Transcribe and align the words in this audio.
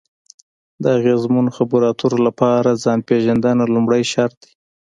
د 0.81 0.83
اغیزمنو 0.97 1.49
خبرو 1.57 1.83
اترو 1.91 2.19
لپاره 2.27 2.79
ځان 2.83 2.99
پېژندنه 3.07 3.63
لومړی 3.73 4.03
شرط 4.13 4.35
دی. 4.43 4.51